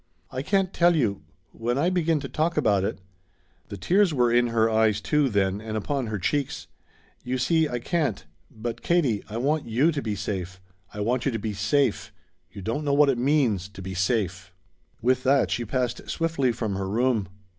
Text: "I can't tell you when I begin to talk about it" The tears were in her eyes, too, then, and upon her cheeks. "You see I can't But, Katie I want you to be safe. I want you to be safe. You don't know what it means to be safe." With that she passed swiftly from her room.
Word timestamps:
"I 0.31 0.41
can't 0.41 0.73
tell 0.73 0.95
you 0.95 1.21
when 1.51 1.77
I 1.77 1.91
begin 1.91 2.19
to 2.21 2.27
talk 2.27 2.57
about 2.57 2.83
it" 2.83 2.97
The 3.69 3.77
tears 3.77 4.15
were 4.15 4.31
in 4.33 4.47
her 4.47 4.67
eyes, 4.67 4.99
too, 4.99 5.29
then, 5.29 5.61
and 5.61 5.77
upon 5.77 6.07
her 6.07 6.17
cheeks. 6.17 6.65
"You 7.23 7.37
see 7.37 7.69
I 7.69 7.77
can't 7.77 8.25
But, 8.49 8.81
Katie 8.81 9.23
I 9.29 9.37
want 9.37 9.67
you 9.67 9.91
to 9.91 10.01
be 10.01 10.15
safe. 10.15 10.59
I 10.91 11.01
want 11.01 11.27
you 11.27 11.31
to 11.31 11.37
be 11.37 11.53
safe. 11.53 12.11
You 12.49 12.63
don't 12.63 12.83
know 12.83 12.95
what 12.95 13.09
it 13.09 13.19
means 13.19 13.69
to 13.69 13.81
be 13.83 13.93
safe." 13.93 14.51
With 15.03 15.21
that 15.21 15.51
she 15.51 15.65
passed 15.65 16.09
swiftly 16.09 16.51
from 16.51 16.73
her 16.77 16.89
room. 16.89 17.27